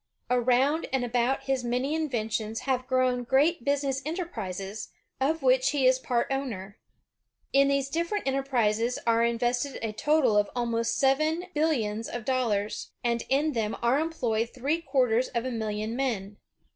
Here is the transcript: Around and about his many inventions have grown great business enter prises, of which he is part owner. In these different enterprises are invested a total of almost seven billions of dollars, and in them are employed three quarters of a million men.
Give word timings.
Around 0.31 0.87
and 0.91 1.05
about 1.05 1.43
his 1.43 1.63
many 1.63 1.93
inventions 1.93 2.61
have 2.61 2.87
grown 2.87 3.23
great 3.23 3.63
business 3.63 4.01
enter 4.03 4.25
prises, 4.25 4.89
of 5.19 5.43
which 5.43 5.69
he 5.69 5.85
is 5.85 5.99
part 5.99 6.25
owner. 6.31 6.79
In 7.53 7.67
these 7.67 7.87
different 7.87 8.25
enterprises 8.27 8.97
are 9.05 9.23
invested 9.23 9.77
a 9.83 9.91
total 9.93 10.37
of 10.39 10.49
almost 10.55 10.97
seven 10.97 11.45
billions 11.53 12.09
of 12.09 12.25
dollars, 12.25 12.89
and 13.03 13.23
in 13.29 13.51
them 13.53 13.77
are 13.83 13.99
employed 13.99 14.49
three 14.49 14.81
quarters 14.81 15.27
of 15.35 15.45
a 15.45 15.51
million 15.51 15.95
men. 15.95 16.37